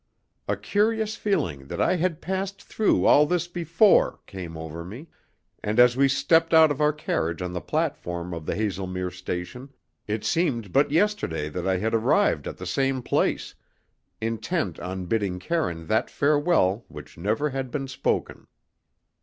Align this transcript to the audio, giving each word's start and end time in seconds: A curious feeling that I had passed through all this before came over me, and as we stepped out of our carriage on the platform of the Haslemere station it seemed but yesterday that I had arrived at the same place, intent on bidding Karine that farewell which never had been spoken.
A 0.47 0.57
curious 0.57 1.15
feeling 1.15 1.67
that 1.67 1.79
I 1.79 1.97
had 1.97 2.21
passed 2.23 2.63
through 2.63 3.05
all 3.05 3.27
this 3.27 3.47
before 3.47 4.19
came 4.25 4.57
over 4.57 4.83
me, 4.83 5.05
and 5.63 5.79
as 5.79 5.95
we 5.95 6.07
stepped 6.07 6.55
out 6.55 6.71
of 6.71 6.81
our 6.81 6.91
carriage 6.91 7.39
on 7.39 7.53
the 7.53 7.61
platform 7.61 8.33
of 8.33 8.47
the 8.47 8.55
Haslemere 8.55 9.11
station 9.11 9.71
it 10.07 10.25
seemed 10.25 10.73
but 10.73 10.89
yesterday 10.89 11.49
that 11.49 11.67
I 11.67 11.77
had 11.77 11.93
arrived 11.93 12.47
at 12.47 12.57
the 12.57 12.65
same 12.65 13.03
place, 13.03 13.53
intent 14.19 14.79
on 14.79 15.05
bidding 15.05 15.37
Karine 15.37 15.85
that 15.85 16.09
farewell 16.09 16.83
which 16.87 17.15
never 17.19 17.51
had 17.51 17.69
been 17.69 17.87
spoken. 17.87 18.47